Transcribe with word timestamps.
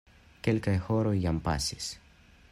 Kelkaj 0.47 0.73
horoj 0.87 1.13
jam 1.25 1.41
pasis. 1.49 1.91